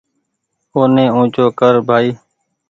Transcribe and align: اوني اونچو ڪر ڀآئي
اوني 0.75 1.05
اونچو 1.15 1.45
ڪر 1.59 1.73
ڀآئي 1.87 2.09